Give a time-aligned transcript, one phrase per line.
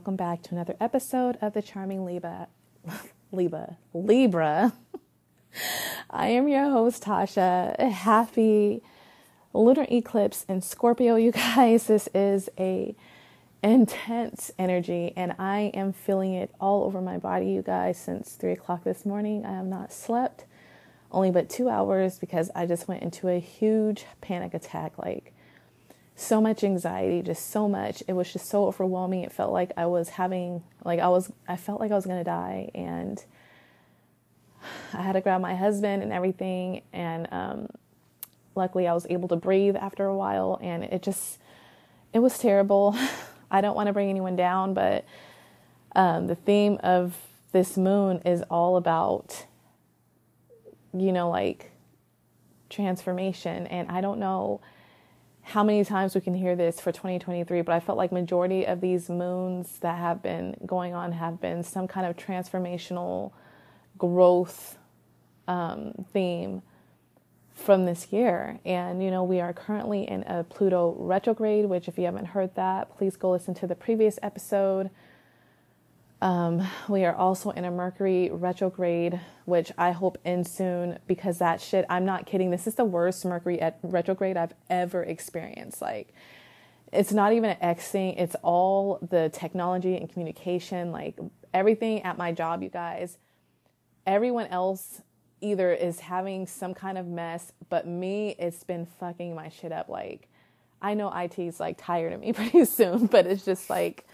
[0.00, 2.48] Welcome back to another episode of the Charming Libra.
[3.32, 3.76] Libra.
[3.92, 4.72] Libra.
[6.10, 7.78] I am your host, Tasha.
[7.78, 8.82] Happy
[9.52, 11.86] lunar eclipse in Scorpio, you guys.
[11.86, 12.96] This is a
[13.62, 18.52] intense energy, and I am feeling it all over my body, you guys, since three
[18.52, 19.44] o'clock this morning.
[19.44, 20.46] I have not slept
[21.12, 24.96] only but two hours because I just went into a huge panic attack.
[24.96, 25.34] Like,
[26.20, 28.02] so much anxiety, just so much.
[28.06, 29.22] It was just so overwhelming.
[29.22, 32.24] It felt like I was having, like, I was, I felt like I was to
[32.24, 32.70] die.
[32.74, 33.24] And
[34.92, 36.82] I had to grab my husband and everything.
[36.92, 37.68] And um,
[38.54, 40.58] luckily, I was able to breathe after a while.
[40.62, 41.38] And it just,
[42.12, 42.96] it was terrible.
[43.50, 45.04] I don't want to bring anyone down, but
[45.96, 47.16] um, the theme of
[47.52, 49.46] this moon is all about,
[50.92, 51.72] you know, like
[52.68, 53.66] transformation.
[53.66, 54.60] And I don't know
[55.42, 58.80] how many times we can hear this for 2023 but i felt like majority of
[58.80, 63.32] these moons that have been going on have been some kind of transformational
[63.98, 64.78] growth
[65.46, 66.62] um, theme
[67.60, 68.58] from this year.
[68.64, 72.54] And you know we are currently in a pluto retrograde which if you haven't heard
[72.54, 74.90] that please go listen to the previous episode
[76.22, 81.60] um, we are also in a Mercury retrograde, which I hope ends soon because that
[81.60, 82.50] shit, I'm not kidding.
[82.50, 85.80] This is the worst Mercury retrograde I've ever experienced.
[85.80, 86.12] Like,
[86.92, 91.18] it's not even an X thing, it's all the technology and communication, like
[91.54, 93.16] everything at my job, you guys.
[94.06, 95.02] Everyone else
[95.40, 99.88] either is having some kind of mess, but me, it's been fucking my shit up.
[99.88, 100.28] Like,
[100.82, 104.06] I know IT's like tired of me pretty soon, but it's just like,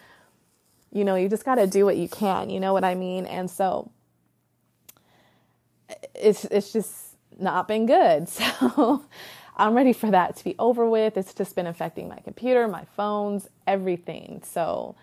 [0.92, 3.26] you know, you just got to do what you can, you know what I mean?
[3.26, 3.90] And so
[6.14, 8.28] it's it's just not been good.
[8.68, 9.04] So
[9.58, 11.16] I'm ready for that to be over with.
[11.16, 14.42] It's just been affecting my computer, my phones, everything.
[14.44, 14.96] So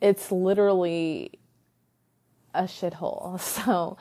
[0.00, 1.32] it's literally
[2.54, 3.40] a shithole.
[3.64, 3.98] So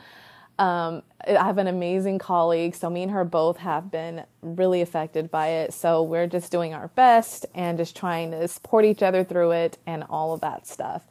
[0.60, 2.76] um, I have an amazing colleague.
[2.76, 5.74] So me and her both have been really affected by it.
[5.74, 9.78] So we're just doing our best and just trying to support each other through it
[9.88, 11.04] and all of that stuff.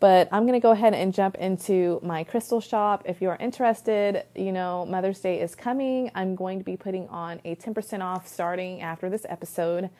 [0.00, 3.02] But I'm going to go ahead and jump into my crystal shop.
[3.04, 6.10] If you are interested, you know, Mother's Day is coming.
[6.14, 9.90] I'm going to be putting on a 10% off starting after this episode.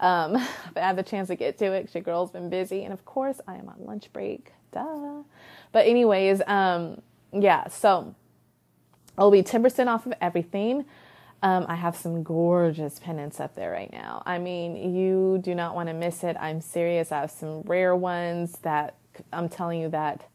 [0.00, 2.84] Um, I've had the chance to get to it because your girl's been busy.
[2.84, 4.52] And of course, I am on lunch break.
[4.72, 5.22] Duh.
[5.72, 7.00] But, anyways, um,
[7.32, 8.14] yeah, so
[9.16, 10.84] It'll be 10% off of everything.
[11.42, 14.22] Um, I have some gorgeous pendants up there right now.
[14.24, 16.36] I mean, you do not want to miss it.
[16.40, 17.12] I'm serious.
[17.12, 18.96] I have some rare ones that
[19.32, 20.28] I'm telling you that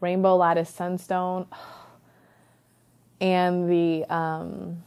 [0.00, 1.46] rainbow lattice sunstone
[3.20, 4.82] and the um,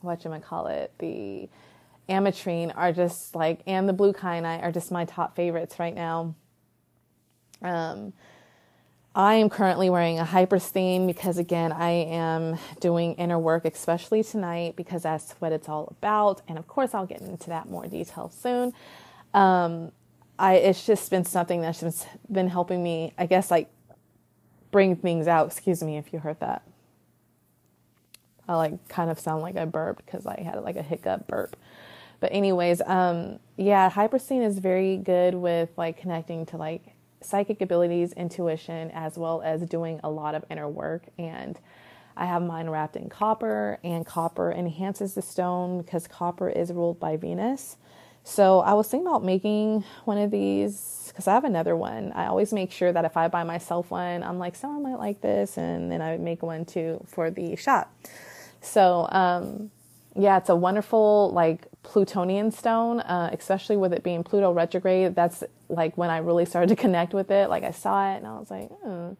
[0.00, 1.48] what you call it, the
[2.08, 6.34] ametrine are just like, and the blue kyanite are just my top favorites right now.
[7.62, 8.12] Um,
[9.14, 14.74] I am currently wearing a hypersthene because, again, I am doing inner work, especially tonight,
[14.74, 16.40] because that's what it's all about.
[16.48, 18.72] And of course, I'll get into that more detail soon.
[19.34, 19.92] Um,
[20.38, 23.70] I it's just been something that's been helping me, I guess, like
[24.70, 25.46] bring things out.
[25.48, 26.62] Excuse me if you heard that.
[28.48, 31.56] I like kind of sound like I burped because I had like a hiccup burp.
[32.20, 38.12] But anyways, um, yeah, hypersthene is very good with like connecting to like psychic abilities,
[38.12, 41.04] intuition, as well as doing a lot of inner work.
[41.18, 41.58] And
[42.16, 47.00] I have mine wrapped in copper, and copper enhances the stone because copper is ruled
[47.00, 47.76] by Venus.
[48.24, 52.12] So I was thinking about making one of these because I have another one.
[52.12, 55.20] I always make sure that if I buy myself one, I'm like, someone might like
[55.20, 57.94] this, and then I make one too for the shop.
[58.60, 59.70] So um,
[60.14, 65.14] yeah, it's a wonderful like Plutonian stone, uh, especially with it being Pluto retrograde.
[65.14, 67.50] That's like when I really started to connect with it.
[67.50, 69.12] Like I saw it and I was like, hmm.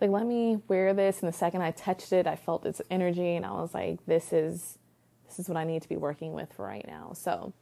[0.00, 1.20] like let me wear this.
[1.22, 4.32] And the second I touched it, I felt its energy, and I was like, this
[4.32, 4.78] is
[5.26, 7.12] this is what I need to be working with for right now.
[7.14, 7.52] So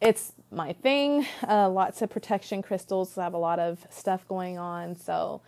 [0.00, 1.26] it's my thing.
[1.46, 3.16] Uh, lots of protection crystals.
[3.18, 4.96] I have a lot of stuff going on.
[4.96, 5.40] So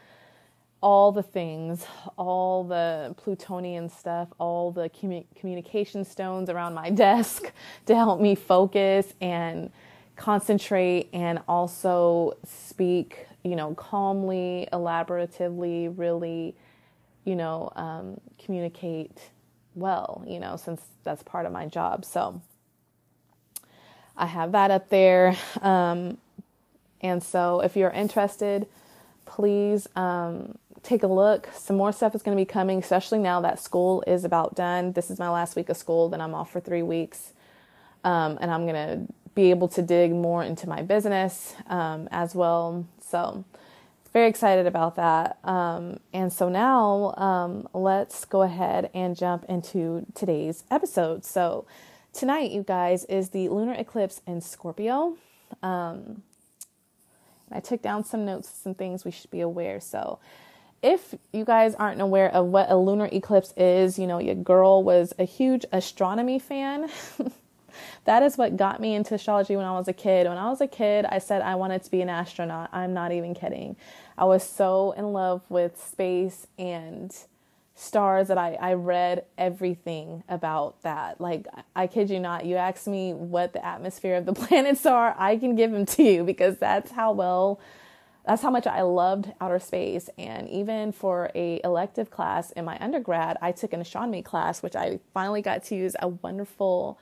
[0.82, 1.85] all the things,
[2.17, 7.52] all the plutonian stuff, all the commu- communication stones around my desk
[7.87, 9.70] to help me focus and
[10.17, 16.55] concentrate and also speak, you know, calmly, elaboratively, really,
[17.25, 19.31] you know, um, communicate
[19.75, 22.05] well, you know, since that's part of my job.
[22.05, 22.43] So
[24.17, 25.37] I have that up there.
[25.62, 26.19] Um,
[27.01, 28.67] and so if you're interested,
[29.25, 31.49] please um, take a look.
[31.55, 34.93] Some more stuff is going to be coming, especially now that school is about done.
[34.93, 37.33] This is my last week of school, then I'm off for three weeks.
[38.05, 42.35] Um, and I'm going to be able to dig more into my business um, as
[42.35, 42.87] well.
[43.01, 43.45] So,
[44.13, 45.39] very excited about that.
[45.45, 51.25] Um, and so now um, let's go ahead and jump into today's episode.
[51.25, 51.65] So,
[52.12, 55.17] tonight, you guys, is the lunar eclipse in Scorpio.
[55.62, 56.23] Um,
[57.53, 59.81] I took down some notes, some things we should be aware.
[59.81, 60.19] So,
[60.83, 64.83] if you guys aren't aware of what a lunar eclipse is, you know, your girl
[64.83, 66.89] was a huge astronomy fan.
[68.05, 70.27] that is what got me into astrology when I was a kid.
[70.27, 72.71] When I was a kid, I said I wanted to be an astronaut.
[72.73, 73.77] I'm not even kidding.
[74.17, 77.15] I was so in love with space and
[77.81, 81.21] stars that I, I read everything about that.
[81.21, 85.15] Like, I kid you not, you ask me what the atmosphere of the planets are,
[85.19, 87.61] I can give them to you because that's how well
[88.27, 90.11] that's how much I loved outer space.
[90.19, 94.77] And even for a elective class in my undergrad, I took an astronomy class, which
[94.77, 96.99] I finally got to use a wonderful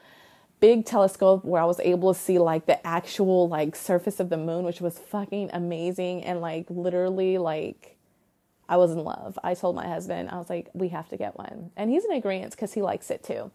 [0.60, 4.38] big telescope where I was able to see like the actual like surface of the
[4.38, 7.97] moon, which was fucking amazing and like literally like
[8.68, 9.38] I was in love.
[9.42, 11.70] I told my husband, I was like, we have to get one.
[11.76, 13.50] And he's in agreement because he likes it too.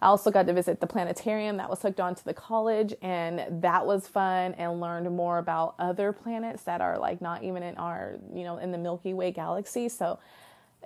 [0.00, 3.86] I also got to visit the planetarium that was hooked onto the college, and that
[3.86, 8.16] was fun and learned more about other planets that are like not even in our,
[8.34, 9.88] you know, in the Milky Way galaxy.
[9.88, 10.18] So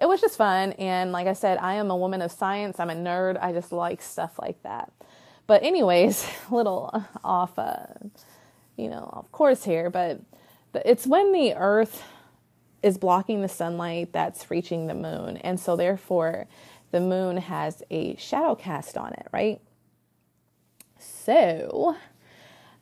[0.01, 0.73] it was just fun.
[0.73, 3.39] And like I said, I am a woman of science, I'm a nerd.
[3.43, 4.93] I just like stuff like that.
[5.49, 7.87] But, anyways, little off, uh,
[8.77, 10.21] you know, of course here, but
[10.85, 12.05] it's when the Earth
[12.83, 15.37] is blocking the sunlight that's reaching the moon.
[15.39, 16.47] And so, therefore,
[16.91, 19.61] the moon has a shadow cast on it, right?
[20.99, 21.97] So,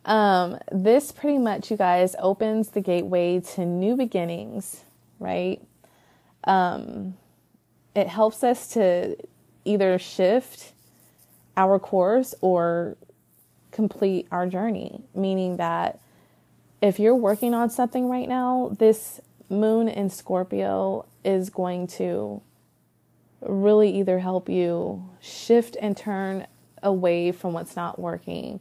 [0.04, 4.84] um, this pretty much, you guys, opens the gateway to new beginnings,
[5.19, 5.60] right?
[6.44, 7.14] Um,
[7.94, 9.16] it helps us to
[9.64, 10.72] either shift
[11.56, 12.96] our course or
[13.72, 15.98] complete our journey, meaning that
[16.81, 22.43] if you're working on something right now, this moon in Scorpio is going to
[23.40, 26.46] really either help you shift and turn
[26.82, 28.60] away from what's not working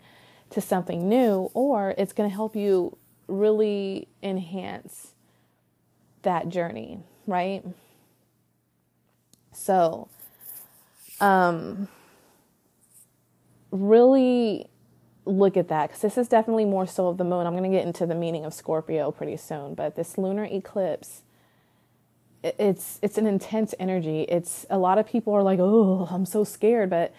[0.52, 2.98] to something new, or it's going to help you
[3.28, 5.14] really enhance
[6.22, 7.64] that journey, right?
[9.52, 10.08] So,
[11.20, 11.88] um,
[13.72, 14.68] really
[15.26, 17.48] look at that because this is definitely more so of the moon.
[17.48, 21.24] I'm going to get into the meaning of Scorpio pretty soon, but this lunar eclipse
[22.60, 24.22] it's it's an intense energy.
[24.24, 27.14] It's a lot of people are like, "Oh, I'm so scared," but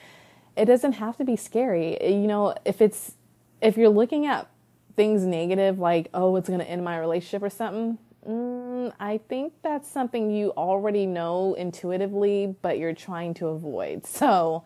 [0.56, 1.98] it doesn't have to be scary.
[2.02, 3.14] You know, if it's
[3.60, 4.48] if you're looking at
[4.94, 9.54] things negative like, "Oh, it's going to end my relationship or something," mm, I think
[9.62, 14.04] that's something you already know intuitively, but you're trying to avoid.
[14.16, 14.64] So,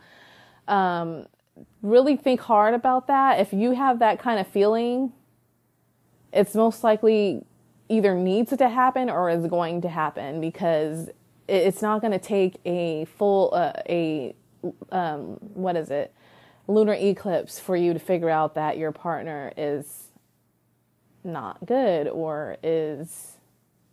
[0.69, 1.27] um,
[1.83, 3.41] really think hard about that.
[3.41, 5.13] If you have that kind of feeling,
[6.33, 7.45] it's most likely
[7.89, 11.11] either needs to happen or is going to happen because
[11.49, 14.35] it's not going to take a full uh, a
[14.93, 16.15] um, what is it
[16.69, 20.09] lunar eclipse for you to figure out that your partner is
[21.25, 23.39] not good or is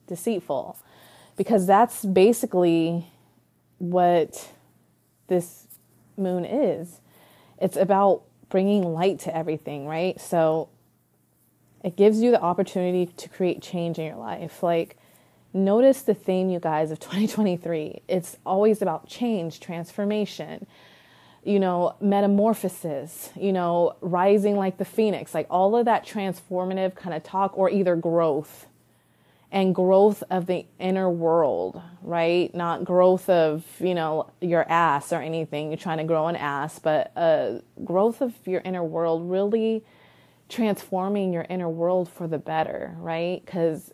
[0.06, 0.78] deceitful
[1.36, 3.08] because that's basically
[3.80, 4.52] what
[5.28, 5.66] this
[6.16, 7.02] moon is
[7.60, 10.70] it's about bringing light to everything right so
[11.84, 14.62] it gives you the opportunity to create change in your life.
[14.64, 14.98] Like,
[15.54, 18.02] notice the theme, you guys, of 2023.
[18.08, 20.66] It's always about change, transformation.
[21.44, 27.16] you know, metamorphosis, you know, rising like the phoenix, like all of that transformative kind
[27.16, 28.66] of talk, or either growth
[29.52, 32.54] and growth of the inner world, right?
[32.54, 35.70] Not growth of, you know, your ass or anything.
[35.70, 39.84] You're trying to grow an ass, but uh, growth of your inner world, really
[40.50, 43.42] transforming your inner world for the better, right?
[43.46, 43.94] Because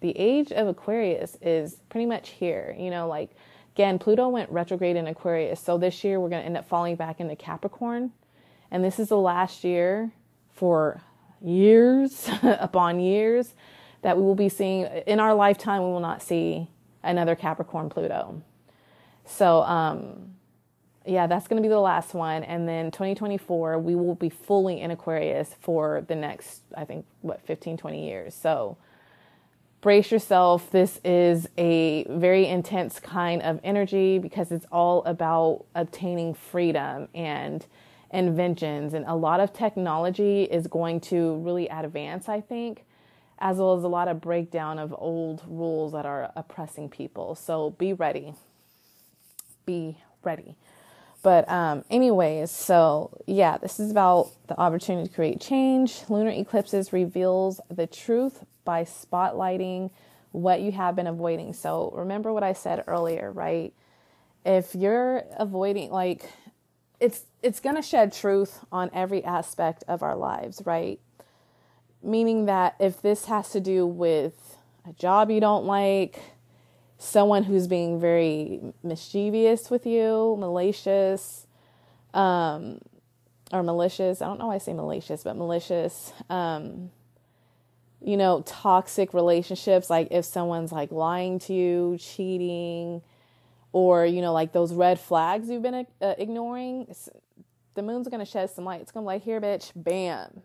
[0.00, 3.30] the age of Aquarius is pretty much here, you know, like
[3.74, 5.58] Again, Pluto went retrograde in Aquarius.
[5.58, 8.10] So this year we're going to end up falling back into Capricorn.
[8.70, 10.10] And this is the last year
[10.52, 11.00] for
[11.40, 13.54] years upon years
[14.02, 15.82] that we will be seeing in our lifetime.
[15.82, 16.68] We will not see
[17.02, 18.42] another Capricorn Pluto.
[19.24, 20.34] So, um,
[21.06, 22.44] yeah, that's going to be the last one.
[22.44, 27.40] And then 2024, we will be fully in Aquarius for the next, I think, what,
[27.42, 28.34] 15, 20 years.
[28.34, 28.76] So,
[29.80, 30.70] brace yourself.
[30.70, 37.64] This is a very intense kind of energy because it's all about obtaining freedom and
[38.12, 38.92] inventions.
[38.92, 42.84] And a lot of technology is going to really advance, I think,
[43.40, 47.34] as well as a lot of breakdown of old rules that are oppressing people.
[47.34, 48.34] So be ready.
[49.66, 50.56] Be ready.
[51.22, 56.02] But, um, anyways, so yeah, this is about the opportunity to create change.
[56.08, 59.90] Lunar eclipses reveals the truth by spotlighting
[60.32, 61.52] what you have been avoiding.
[61.52, 63.72] So remember what I said earlier, right?
[64.44, 66.30] If you're avoiding like
[67.00, 71.00] it's it's going to shed truth on every aspect of our lives, right?
[72.02, 74.56] Meaning that if this has to do with
[74.88, 76.20] a job you don't like,
[77.00, 81.46] someone who's being very mischievous with you, malicious,
[82.12, 82.78] um,
[83.52, 84.20] or malicious.
[84.20, 86.12] I don't know why I say malicious, but malicious.
[86.28, 86.90] Um,
[88.02, 93.02] you know, toxic relationships, like if someone's like lying to you, cheating,
[93.72, 96.94] or, you know, like those red flags you've been uh, ignoring,
[97.74, 98.82] the moon's to shed some light.
[98.82, 100.42] It's to be like, here, bitch, bam.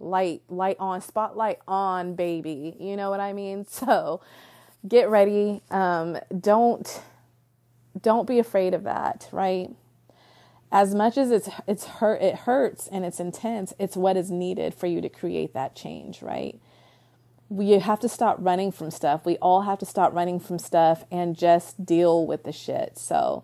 [0.00, 2.76] Light, light on, spotlight on, baby.
[2.80, 3.66] You know what I mean?
[3.70, 4.20] So
[4.88, 5.62] get ready.
[5.70, 7.02] Um, don't,
[8.00, 9.70] don't be afraid of that, right?
[10.72, 14.74] As much as it's it's hurt it hurts and it's intense, it's what is needed
[14.74, 16.60] for you to create that change, right?
[17.50, 19.26] we have to stop running from stuff.
[19.26, 22.96] We all have to stop running from stuff and just deal with the shit.
[22.96, 23.42] So,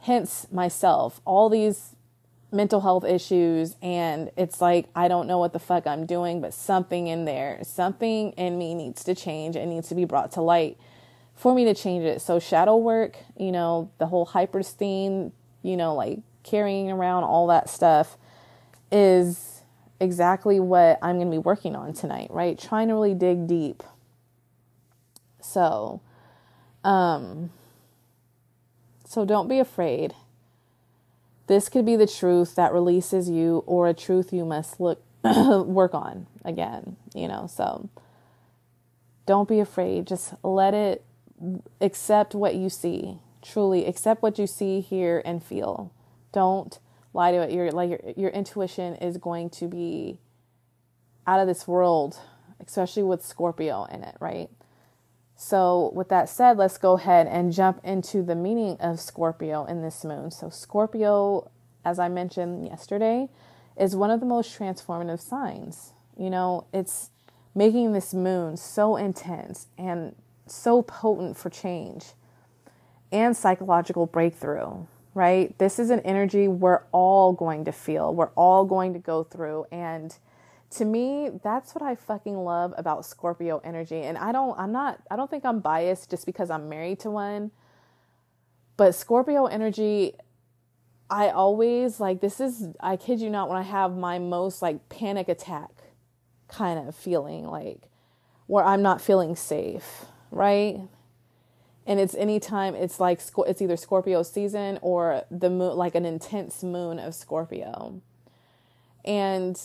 [0.00, 1.94] hence myself, all these
[2.50, 6.54] mental health issues, and it's like I don't know what the fuck I'm doing, but
[6.54, 9.56] something in there, something in me needs to change.
[9.56, 10.78] It needs to be brought to light
[11.34, 12.20] for me to change it.
[12.20, 17.68] So, shadow work, you know, the whole hypersthene, you know, like carrying around all that
[17.68, 18.16] stuff
[18.90, 19.62] is
[20.00, 22.58] exactly what I'm going to be working on tonight, right?
[22.58, 23.82] Trying to really dig deep.
[25.40, 26.00] So,
[26.84, 27.50] um,
[29.04, 30.14] so don't be afraid.
[31.48, 35.94] This could be the truth that releases you or a truth you must look work
[35.94, 37.48] on again, you know.
[37.52, 37.90] So
[39.26, 40.06] don't be afraid.
[40.06, 41.04] Just let it
[41.80, 43.18] accept what you see.
[43.42, 45.92] Truly accept what you see, hear and feel.
[46.32, 46.78] Don't
[47.14, 47.52] lie to it.
[47.52, 50.20] Your like your your intuition is going to be
[51.26, 52.18] out of this world,
[52.66, 54.50] especially with Scorpio in it, right?
[55.40, 59.82] So, with that said, let's go ahead and jump into the meaning of Scorpio in
[59.82, 60.32] this moon.
[60.32, 61.48] So, Scorpio,
[61.84, 63.28] as I mentioned yesterday,
[63.78, 65.92] is one of the most transformative signs.
[66.16, 67.10] You know, it's
[67.54, 70.16] making this moon so intense and
[70.48, 72.06] so potent for change
[73.12, 74.86] and psychological breakthrough
[75.18, 75.58] right?
[75.58, 79.66] This is an energy we're all going to feel, we're all going to go through.
[79.72, 80.16] And
[80.70, 84.02] to me, that's what I fucking love about Scorpio energy.
[84.02, 87.10] And I don't, I'm not, I don't think I'm biased just because I'm married to
[87.10, 87.50] one.
[88.76, 90.12] But Scorpio energy,
[91.10, 94.88] I always like this is, I kid you not, when I have my most like
[94.88, 95.70] panic attack
[96.48, 97.88] kind of feeling, like
[98.46, 100.80] where I'm not feeling safe, right?
[101.88, 106.62] and it's anytime it's like it's either Scorpio season or the moon like an intense
[106.62, 108.02] moon of Scorpio.
[109.06, 109.58] And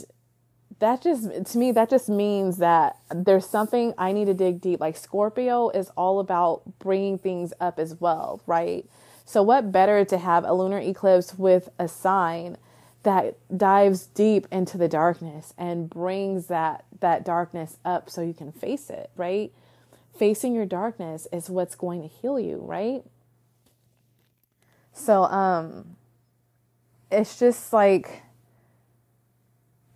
[0.84, 4.80] that just to me that just means that there's something I need to dig deep
[4.80, 8.86] like Scorpio is all about bringing things up as well, right?
[9.26, 12.58] So what better to have a lunar eclipse with a sign
[13.04, 18.52] that dives deep into the darkness and brings that that darkness up so you can
[18.52, 19.52] face it, right?
[20.18, 23.04] facing your darkness is what's going to heal you, right?
[24.94, 25.96] So, um,
[27.12, 28.24] it's just like,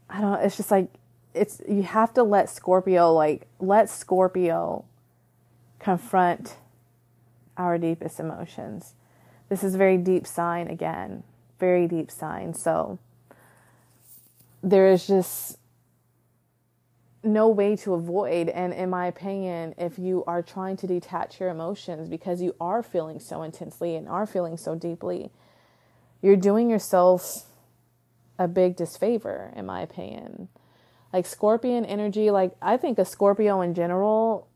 [0.10, 0.90] I don't it's just like,
[1.34, 4.86] it's, you have to let Scorpio, like, let Scorpio
[5.80, 6.56] confront
[7.58, 8.94] our deepest emotions.
[9.50, 11.24] This is a very deep sign again.
[11.60, 12.54] very deep sign.
[12.54, 13.00] So
[14.62, 15.58] there is just
[17.24, 18.50] no way to avoid.
[18.50, 22.84] And in my opinion, if you are trying to detach your emotions because you are
[22.84, 25.32] feeling so intensely and are feeling so deeply,
[26.22, 27.46] you're doing yourself
[28.40, 30.50] a big disfavor, in my opinion.
[31.14, 34.48] Like scorpion energy, like I think a Scorpio in general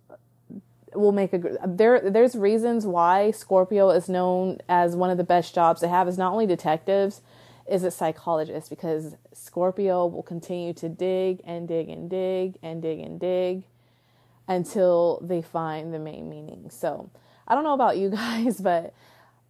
[0.94, 5.56] will make a there there's reasons why Scorpio is known as one of the best
[5.56, 7.22] jobs to have is not only detectives
[7.70, 13.00] is a psychologist because Scorpio will continue to dig and dig and dig and dig
[13.00, 13.64] and dig
[14.48, 16.70] until they find the main meaning.
[16.70, 17.10] So,
[17.48, 18.94] I don't know about you guys, but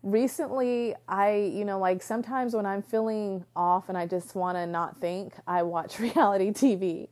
[0.04, 4.66] recently I, you know, like sometimes when I'm feeling off and I just want to
[4.66, 7.10] not think, I watch reality TV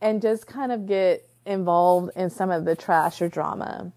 [0.00, 3.92] and just kind of get involved in some of the trash or drama.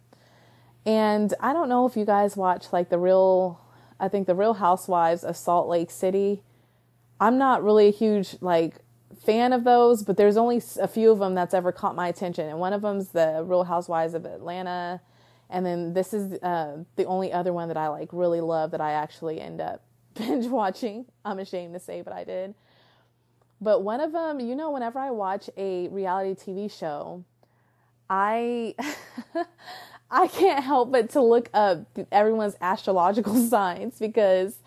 [0.86, 3.60] And I don't know if you guys watch like the real
[4.00, 6.44] I think the Real Housewives of Salt Lake City.
[7.22, 8.76] I'm not really a huge like
[9.26, 12.50] fan of those, but there's only a few of them that's ever caught my attention,
[12.50, 15.00] and one of them's the Real Housewives of Atlanta,
[15.54, 18.82] and then this is uh, the only other one that I like really love that
[18.82, 19.84] I actually end up
[20.16, 21.06] binge watching.
[21.24, 22.56] I'm ashamed to say, but I did.
[23.62, 27.24] But one of them, you know, whenever I watch a reality TV show,
[28.10, 28.76] I
[30.12, 34.58] I can't help but to look up everyone's astrological signs because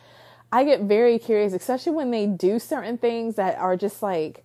[0.52, 4.44] I get very curious, especially when they do certain things that are just like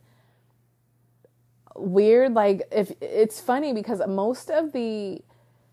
[1.76, 2.34] weird.
[2.34, 5.22] Like if it's funny because most of the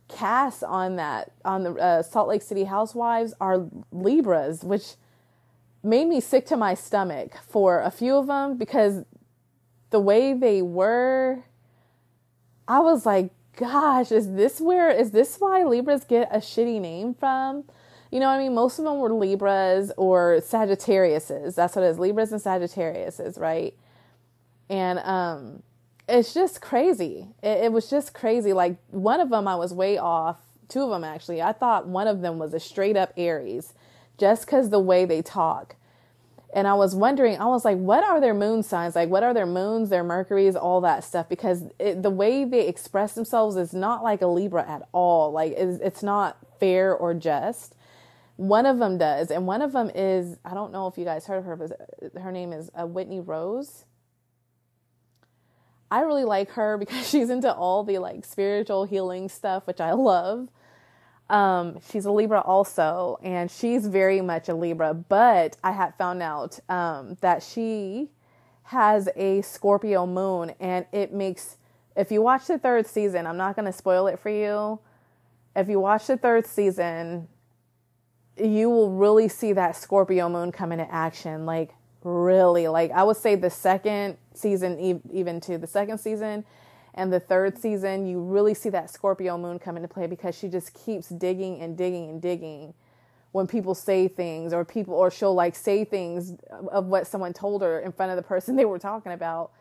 [0.08, 4.94] cast on that on the uh, Salt Lake City Housewives are Libras, which
[5.82, 9.04] made me sick to my stomach for a few of them because
[9.90, 11.44] the way they were,
[12.66, 17.14] I was like, gosh, is this where is this why Libras get a shitty name
[17.14, 17.64] from?
[18.10, 18.54] You know I mean?
[18.54, 21.54] Most of them were Libras or Sagittariuses.
[21.54, 21.98] That's what it is.
[21.98, 23.74] Libras and Sagittariuses, right?
[24.70, 25.62] And um
[26.08, 27.28] it's just crazy.
[27.42, 28.52] It, it was just crazy.
[28.52, 30.38] Like one of them I was way off.
[30.68, 31.40] Two of them actually.
[31.42, 33.74] I thought one of them was a straight up Aries
[34.18, 35.76] just cuz the way they talk.
[36.54, 38.96] And I was wondering, I was like, what are their moon signs?
[38.96, 41.28] Like, what are their moons, their Mercuries, all that stuff?
[41.28, 45.30] Because it, the way they express themselves is not like a Libra at all.
[45.30, 47.74] Like, it's, it's not fair or just.
[48.36, 49.30] One of them does.
[49.30, 52.18] And one of them is, I don't know if you guys heard of her, but
[52.20, 53.84] her name is uh, Whitney Rose.
[55.90, 59.92] I really like her because she's into all the like spiritual healing stuff, which I
[59.92, 60.48] love.
[61.30, 66.22] Um, she's a Libra also, and she's very much a Libra, but I have found
[66.22, 68.08] out um, that she
[68.64, 71.56] has a Scorpio moon, and it makes,
[71.96, 74.78] if you watch the third season, I'm not going to spoil it for you.
[75.54, 77.28] If you watch the third season,
[78.38, 81.44] you will really see that Scorpio moon come into action.
[81.44, 86.44] Like, really, like, I would say the second season, even to the second season,
[86.94, 90.48] and the third season, you really see that Scorpio moon come into play because she
[90.48, 92.74] just keeps digging and digging and digging
[93.32, 96.34] when people say things or people or she'll like say things
[96.72, 99.52] of what someone told her in front of the person they were talking about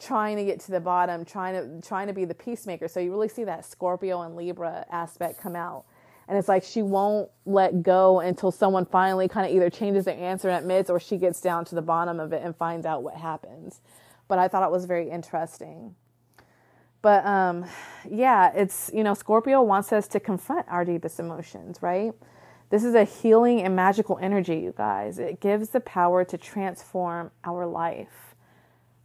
[0.00, 2.88] trying to get to the bottom trying to trying to be the peacemaker.
[2.88, 5.84] So you really see that scorpio and libra aspect come out
[6.28, 10.16] and it's like she won't let go until someone finally kind of either changes their
[10.16, 13.02] answer and admits or she gets down to the bottom of it and finds out
[13.02, 13.80] what happens
[14.28, 15.94] but i thought it was very interesting
[17.02, 17.66] but um,
[18.08, 22.12] yeah, it's, you know, Scorpio wants us to confront our deepest emotions, right?
[22.70, 25.18] This is a healing and magical energy, you guys.
[25.18, 28.36] It gives the power to transform our life.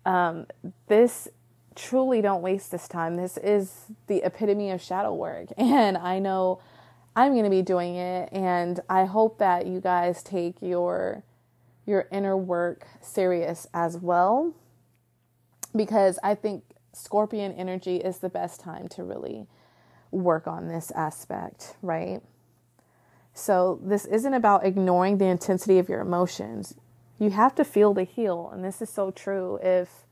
[0.06, 0.46] Um,
[0.88, 1.28] this
[1.76, 3.18] truly don't waste this time.
[3.18, 5.48] This is the epitome of shadow work.
[5.58, 6.60] And I know
[7.18, 8.30] I'm going to be doing it.
[8.32, 11.24] And I hope that you guys take your
[11.88, 14.54] your inner work serious as well
[15.76, 19.48] because I think Scorpion energy is the best time to really
[20.12, 22.22] work on this aspect, right?
[23.34, 26.76] So, this isn't about ignoring the intensity of your emotions.
[27.20, 28.50] You have to feel to heal.
[28.52, 29.60] And this is so true.
[29.62, 30.06] If,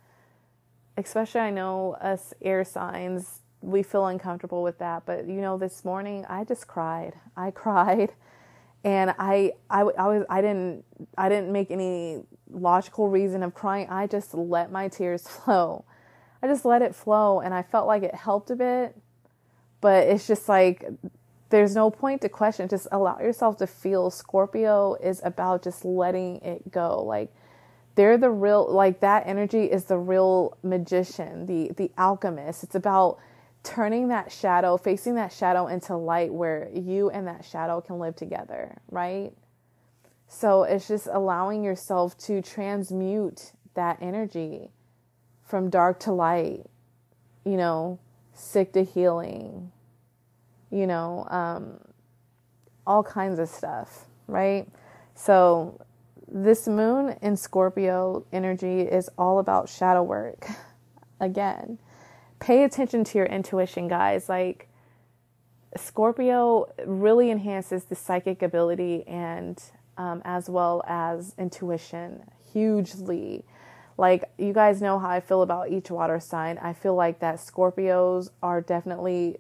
[0.96, 5.06] especially, I know us air signs, we feel uncomfortable with that.
[5.06, 7.14] But, you know, this morning I just cried.
[7.36, 8.14] I cried.
[8.84, 10.86] And I, I, I was, I didn't,
[11.18, 13.88] I didn't make any logical reason of crying.
[13.90, 15.86] I just let my tears flow
[16.46, 18.96] I just let it flow and I felt like it helped a bit.
[19.82, 20.86] But it's just like
[21.50, 22.68] there's no point to question.
[22.70, 24.12] Just allow yourself to feel.
[24.12, 27.04] Scorpio is about just letting it go.
[27.04, 27.34] Like
[27.96, 32.64] they're the real like that energy is the real magician, the the alchemist.
[32.64, 33.18] It's about
[33.66, 38.16] turning that shadow, facing that shadow into light where you and that shadow can live
[38.16, 39.34] together, right?
[40.28, 44.70] So it's just allowing yourself to transmute that energy
[45.44, 46.66] from dark to light,
[47.44, 48.00] you know,
[48.34, 49.72] sick to healing,
[50.72, 51.80] you know, um,
[52.86, 54.68] all kinds of stuff, right?
[55.16, 55.80] So
[56.28, 60.48] this moon in Scorpio energy is all about shadow work.
[61.20, 61.80] Again,
[62.40, 64.30] pay attention to your intuition, guys.
[64.30, 64.68] Like,
[65.78, 69.62] Scorpio really enhances the psychic ability and
[69.98, 73.44] um, as well as intuition hugely.
[73.98, 76.58] Like, you guys know how I feel about each water sign.
[76.58, 79.38] I feel like that Scorpios are definitely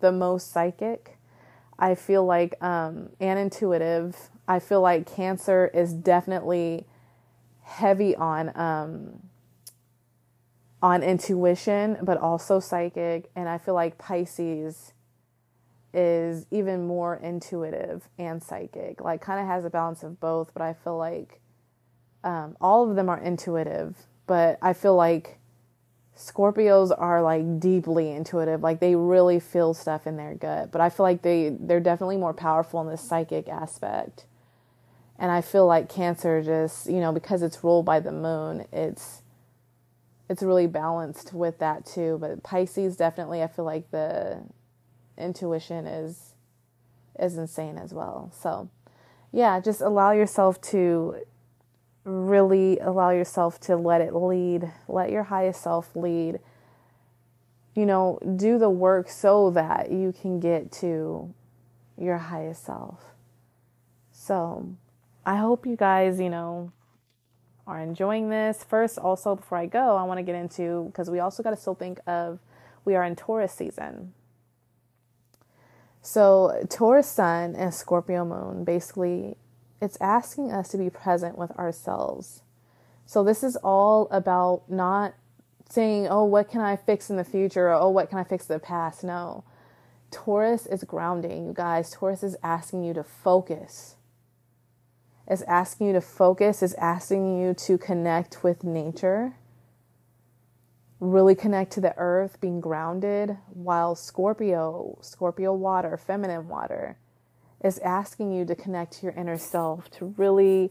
[0.00, 1.18] the most psychic.
[1.78, 4.30] I feel like, um, and intuitive.
[4.46, 6.86] I feel like Cancer is definitely
[7.62, 9.22] heavy on, um,
[10.84, 13.30] on intuition, but also psychic.
[13.34, 14.92] And I feel like Pisces
[15.94, 19.00] is even more intuitive and psychic.
[19.00, 21.40] Like, kind of has a balance of both, but I feel like
[22.22, 25.38] um, all of them are intuitive, but I feel like
[26.14, 28.60] Scorpios are like deeply intuitive.
[28.62, 32.18] Like, they really feel stuff in their gut, but I feel like they, they're definitely
[32.18, 34.26] more powerful in the psychic aspect.
[35.18, 39.22] And I feel like Cancer just, you know, because it's ruled by the moon, it's
[40.28, 42.18] it's really balanced with that too.
[42.20, 44.42] But Pisces definitely I feel like the
[45.18, 46.34] intuition is
[47.18, 48.32] is insane as well.
[48.34, 48.68] So,
[49.32, 51.16] yeah, just allow yourself to
[52.04, 54.70] really allow yourself to let it lead.
[54.88, 56.40] Let your highest self lead.
[57.74, 61.34] You know, do the work so that you can get to
[61.98, 63.00] your highest self.
[64.12, 64.76] So,
[65.26, 66.72] I hope you guys, you know,
[67.66, 68.64] are enjoying this.
[68.64, 71.56] First, also, before I go, I want to get into because we also got to
[71.56, 72.38] still think of
[72.84, 74.12] we are in Taurus season.
[76.02, 79.36] So, Taurus sun and Scorpio moon basically
[79.80, 82.42] it's asking us to be present with ourselves.
[83.06, 85.14] So, this is all about not
[85.68, 87.68] saying, oh, what can I fix in the future?
[87.68, 89.02] Or, oh, what can I fix in the past?
[89.02, 89.44] No.
[90.10, 91.90] Taurus is grounding, you guys.
[91.90, 93.96] Taurus is asking you to focus.
[95.26, 99.34] It's asking you to focus, is asking you to connect with nature.
[101.00, 106.98] Really connect to the earth, being grounded, while Scorpio, Scorpio water, feminine water,
[107.62, 110.70] is asking you to connect to your inner self, to really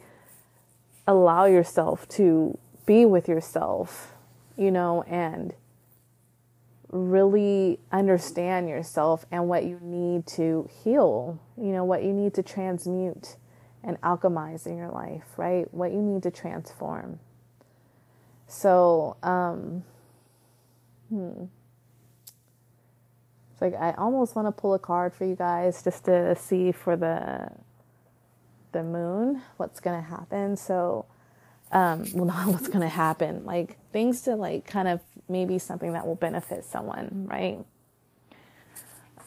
[1.07, 4.13] allow yourself to be with yourself,
[4.55, 5.55] you know, and
[6.89, 12.43] really understand yourself and what you need to heal, you know, what you need to
[12.43, 13.35] transmute
[13.83, 15.73] and alchemize in your life, right?
[15.73, 17.19] What you need to transform.
[18.47, 19.83] So, um,
[21.09, 21.45] Hmm.
[23.51, 26.71] It's like I almost want to pull a card for you guys just to see
[26.71, 27.49] for the
[28.73, 30.57] the moon what's gonna happen.
[30.57, 31.05] So,
[31.71, 36.07] um, well, not what's gonna happen, like things to like kind of maybe something that
[36.07, 37.65] will benefit someone, right?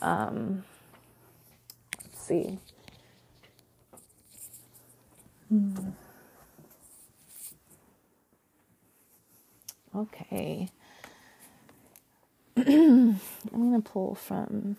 [0.03, 0.65] Um,
[2.05, 2.59] let's see.
[5.49, 5.91] Hmm.
[9.95, 10.69] Okay.
[12.57, 13.19] I'm
[13.53, 14.77] going to pull from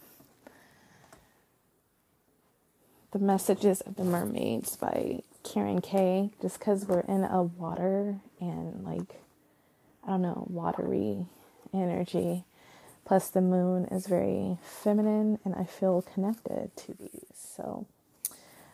[3.11, 8.83] The Messages of the Mermaids by Karen Kay Just because we're in a water and
[8.83, 9.21] like,
[10.05, 11.27] I don't know, watery
[11.73, 12.43] energy.
[13.05, 17.33] Plus, the moon is very feminine and I feel connected to these.
[17.33, 17.87] So,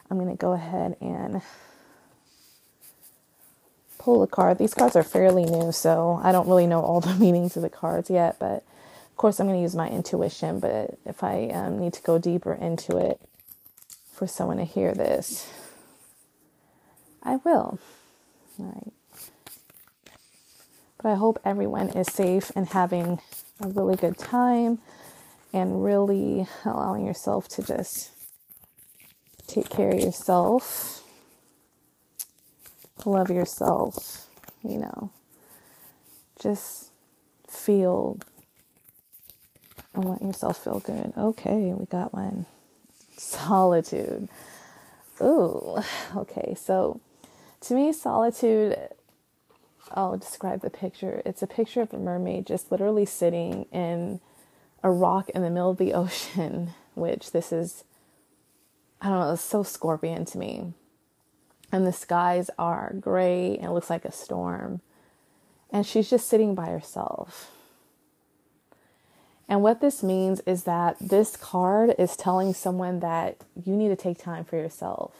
[0.09, 1.41] I'm going to go ahead and
[4.03, 4.57] pull a card.
[4.57, 7.69] These cards are fairly new, so I don't really know all the meanings of the
[7.69, 8.63] cards yet, but
[9.11, 12.17] of course, I'm going to use my intuition, but if I um, need to go
[12.17, 13.21] deeper into it
[14.11, 15.49] for someone to hear this,
[17.21, 17.79] I will.
[18.59, 18.93] All right.
[21.01, 23.19] But I hope everyone is safe and having
[23.61, 24.79] a really good time
[25.53, 28.09] and really allowing yourself to just
[29.47, 31.02] take care of yourself,
[33.05, 34.27] love yourself,
[34.63, 35.11] you know,
[36.41, 36.91] just
[37.47, 38.19] feel
[39.93, 41.13] and let yourself feel good.
[41.17, 42.45] Okay, we got one.
[43.17, 44.27] Solitude.
[45.21, 45.79] Ooh,
[46.15, 46.55] okay.
[46.59, 46.99] So
[47.61, 48.77] to me, solitude,
[49.91, 51.21] I'll describe the picture.
[51.25, 54.19] It's a picture of a mermaid just literally sitting in
[54.81, 57.83] a rock in the middle of the ocean, which this is,
[59.01, 60.73] I don't know, it's so scorpion to me.
[61.73, 64.79] And the skies are gray and it looks like a storm.
[65.71, 67.51] And she's just sitting by herself
[69.47, 73.95] and what this means is that this card is telling someone that you need to
[73.95, 75.11] take time for yourself.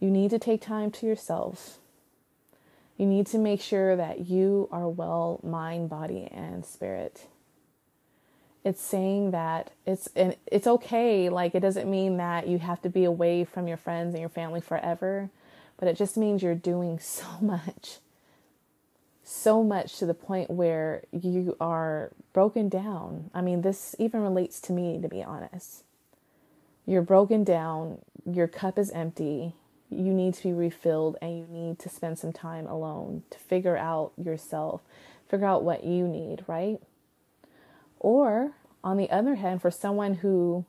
[0.00, 1.78] You need to take time to yourself.
[2.96, 7.26] You need to make sure that you are well mind, body, and spirit.
[8.64, 11.28] It's saying that it's and it's okay.
[11.28, 14.28] Like it doesn't mean that you have to be away from your friends and your
[14.28, 15.30] family forever,
[15.78, 17.98] but it just means you're doing so much.
[19.24, 23.30] So much to the point where you are broken down.
[23.32, 25.84] I mean, this even relates to me, to be honest.
[26.84, 29.54] You're broken down, your cup is empty,
[29.90, 33.76] you need to be refilled and you need to spend some time alone to figure
[33.76, 34.80] out yourself,
[35.28, 36.80] figure out what you need, right?
[38.00, 40.64] Or, on the other hand, for someone who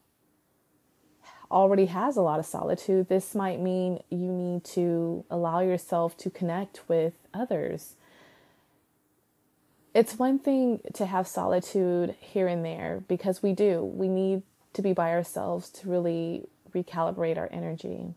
[1.50, 6.30] already has a lot of solitude, this might mean you need to allow yourself to
[6.30, 7.96] connect with others.
[9.94, 13.84] It's one thing to have solitude here and there because we do.
[13.84, 18.14] We need to be by ourselves to really recalibrate our energy.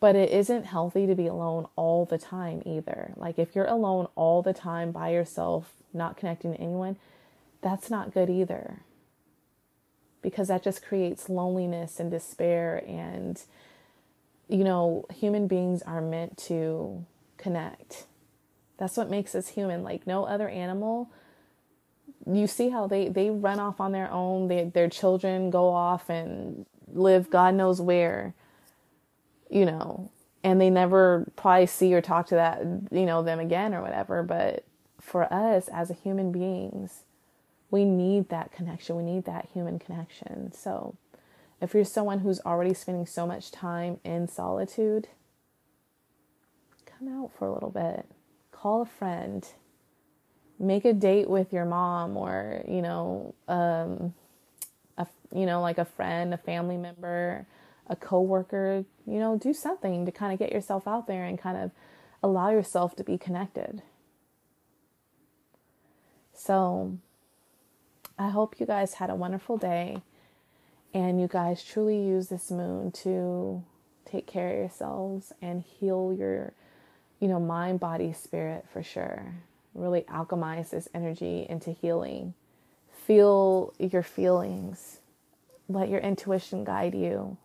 [0.00, 3.14] But it isn't healthy to be alone all the time either.
[3.16, 6.96] Like if you're alone all the time by yourself, not connecting to anyone,
[7.64, 8.82] that's not good either.
[10.22, 13.42] Because that just creates loneliness and despair and
[14.48, 17.04] you know, human beings are meant to
[17.38, 18.06] connect.
[18.78, 19.82] That's what makes us human.
[19.84, 21.10] Like no other animal
[22.26, 26.10] you see how they they run off on their own they, their children go off
[26.10, 28.34] and live god knows where
[29.50, 30.10] you know,
[30.42, 34.22] and they never probably see or talk to that, you know, them again or whatever.
[34.22, 34.64] But
[35.00, 37.04] for us as human beings,
[37.70, 38.96] we need that connection.
[38.96, 40.52] We need that human connection.
[40.52, 40.96] So
[41.60, 45.08] if you're someone who's already spending so much time in solitude,
[46.84, 48.06] come out for a little bit.
[48.52, 49.46] Call a friend.
[50.58, 54.14] Make a date with your mom or, you know, um,
[54.96, 57.46] a, you know, like a friend, a family member,
[57.88, 61.56] a coworker, you know, do something to kind of get yourself out there and kind
[61.56, 61.72] of
[62.22, 63.82] allow yourself to be connected.
[66.32, 66.98] So,
[68.18, 70.02] I hope you guys had a wonderful day
[70.92, 73.64] and you guys truly use this moon to
[74.04, 76.52] take care of yourselves and heal your,
[77.20, 79.34] you know, mind, body, spirit for sure.
[79.74, 82.34] Really alchemize this energy into healing.
[83.06, 85.00] Feel your feelings.
[85.68, 87.36] Let your intuition guide you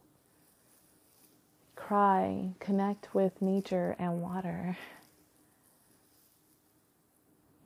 [1.90, 4.78] cry, connect with nature and water.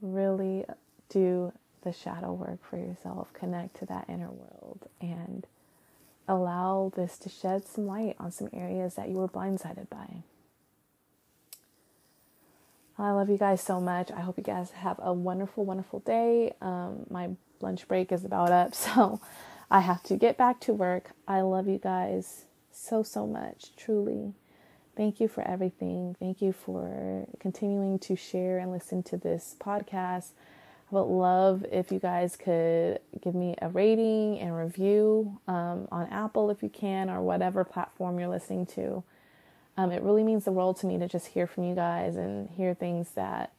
[0.00, 0.64] Really
[1.10, 1.52] do
[1.84, 5.46] the shadow work for yourself, connect to that inner world, and
[6.26, 10.22] allow this to shed some light on some areas that you were blindsided by.
[12.98, 14.10] I love you guys so much.
[14.12, 16.54] I hope you guys have a wonderful, wonderful day.
[16.60, 19.20] Um, my lunch break is about up, so
[19.70, 21.10] I have to get back to work.
[21.26, 24.34] I love you guys so, so much, truly.
[24.96, 26.14] Thank you for everything.
[26.20, 30.30] Thank you for continuing to share and listen to this podcast.
[30.94, 36.50] Would love if you guys could give me a rating and review um, on Apple
[36.50, 39.02] if you can, or whatever platform you're listening to.
[39.76, 42.48] Um, it really means the world to me to just hear from you guys and
[42.50, 43.52] hear things that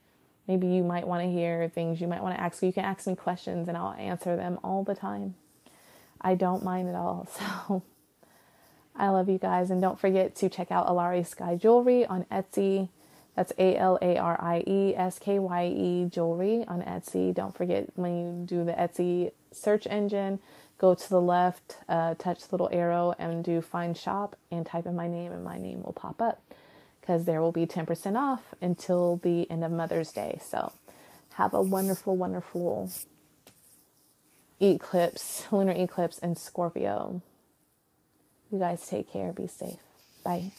[0.47, 2.63] maybe you might want to hear, things you might want to ask.
[2.63, 5.35] You can ask me questions and I'll answer them all the time.
[6.21, 7.27] I don't mind at all.
[7.37, 7.83] So
[8.97, 9.71] I love you guys.
[9.71, 12.87] And don't forget to check out Alarie Skye Jewelry on Etsy.
[13.35, 17.33] That's A L A R I E S K Y E Jewelry on Etsy.
[17.33, 20.39] Don't forget when you do the Etsy search engine,
[20.77, 24.85] go to the left, uh, touch the little arrow, and do find shop and type
[24.85, 26.41] in my name, and my name will pop up
[27.01, 30.39] because there will be 10% off until the end of Mother's Day.
[30.43, 30.71] So
[31.35, 32.89] have a wonderful, wonderful
[34.59, 37.21] eclipse, lunar eclipse and Scorpio.
[38.51, 39.33] You guys take care.
[39.33, 39.79] Be safe.
[40.23, 40.51] Bye.